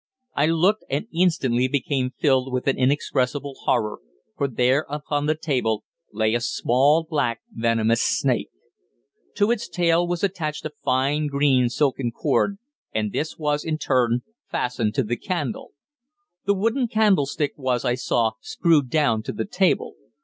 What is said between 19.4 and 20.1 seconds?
table.